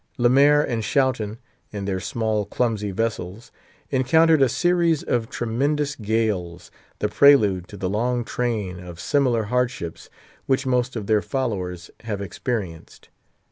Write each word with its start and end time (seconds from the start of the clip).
Le 0.17 0.29
Mair 0.29 0.63
and 0.63 0.83
Schouten, 0.83 1.37
in 1.71 1.85
their 1.85 1.99
small, 1.99 2.43
clumsy 2.43 2.89
vessels, 2.89 3.51
encountered 3.91 4.41
a 4.41 4.49
series 4.49 5.03
of 5.03 5.29
tremendous 5.29 5.95
gales, 5.95 6.71
the 6.97 7.07
prelude 7.07 7.67
to 7.67 7.77
the 7.77 7.87
long 7.87 8.23
train 8.25 8.79
of 8.79 8.99
similar 8.99 9.43
hardships 9.43 10.09
which 10.47 10.65
most 10.65 10.95
of 10.95 11.05
their 11.05 11.21
followers 11.21 11.91
have 11.99 12.19
experienced. 12.19 13.09